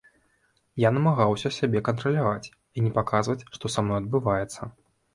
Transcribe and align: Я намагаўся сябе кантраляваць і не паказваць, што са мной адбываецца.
Я 0.83 0.89
намагаўся 0.95 1.51
сябе 1.59 1.85
кантраляваць 1.91 2.51
і 2.51 2.79
не 2.89 2.97
паказваць, 2.99 3.39
што 3.59 3.65
са 3.77 3.89
мной 3.89 3.99
адбываецца. 4.03 4.61